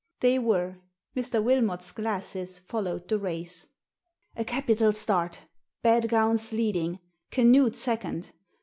[0.21, 0.79] They were.
[1.15, 1.43] Mr.
[1.43, 3.67] Wilmof s glasses followed the race.
[4.35, 5.41] "A capital start
[5.83, 6.97] Bedgown's leading—
[7.35, 8.31] Canute second.